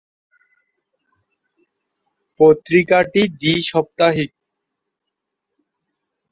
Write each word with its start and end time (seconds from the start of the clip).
পত্রিকাটি 2.39 3.21
দ্বি-সপ্তাহিক। 3.39 4.31